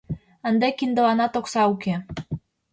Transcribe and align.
Ынде 0.49 0.67
киндыланат 0.77 1.33
окса 1.39 1.63
уке. 1.73 1.95